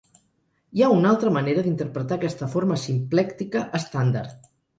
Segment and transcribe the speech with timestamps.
[0.77, 4.51] Hi ha una altra manera d'interpretar aquesta forma simplèctica estàndard.